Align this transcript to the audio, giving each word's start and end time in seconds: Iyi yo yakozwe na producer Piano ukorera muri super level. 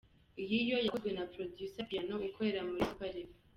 Iyi 0.43 0.57
yo 0.69 0.77
yakozwe 0.85 1.09
na 1.13 1.23
producer 1.33 1.85
Piano 1.89 2.13
ukorera 2.27 2.61
muri 2.69 2.81
super 2.91 3.09
level. 3.15 3.35